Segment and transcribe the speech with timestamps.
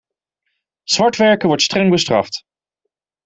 [0.87, 2.43] Zwartwerken wordt streng bestraft.